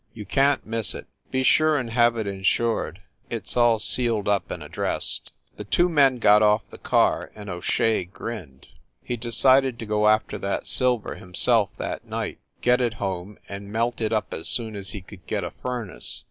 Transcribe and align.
"You 0.15 0.25
can 0.25 0.57
t 0.57 0.63
miss 0.65 0.95
it. 0.95 1.05
Be 1.29 1.43
sure 1.43 1.77
and 1.77 1.91
have 1.91 2.17
it 2.17 2.25
in 2.25 2.41
sured. 2.41 2.97
It 3.29 3.43
s 3.45 3.55
all 3.55 3.77
sealed 3.77 4.27
up 4.27 4.49
and 4.49 4.63
addressed." 4.63 5.31
The 5.57 5.63
two 5.63 5.87
men 5.89 6.17
got 6.17 6.41
off 6.41 6.63
the 6.71 6.79
car 6.79 7.31
and 7.35 7.51
O 7.51 7.61
Shea 7.61 8.05
grinned. 8.05 8.65
He 9.03 9.15
decided 9.15 9.77
to 9.77 9.85
go 9.85 10.07
after 10.07 10.39
that 10.39 10.65
silver 10.65 11.17
himself 11.17 11.69
that 11.77 12.03
night, 12.03 12.39
giet 12.63 12.81
it 12.81 12.95
home 12.95 13.37
and 13.47 13.71
melt 13.71 14.01
it 14.01 14.11
up 14.11 14.33
as 14.33 14.47
soon 14.47 14.75
as 14.75 14.89
he 14.89 15.01
could 15.01 15.23
get 15.27 15.43
a 15.43 15.51
furnace. 15.61 16.19